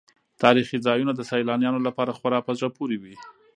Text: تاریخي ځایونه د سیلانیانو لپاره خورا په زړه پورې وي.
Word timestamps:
تاریخي 0.43 0.77
ځایونه 0.85 1.11
د 1.15 1.21
سیلانیانو 1.29 1.85
لپاره 1.87 2.11
خورا 2.17 2.39
په 2.45 2.51
زړه 2.57 2.69
پورې 2.77 2.97
وي. 3.01 3.15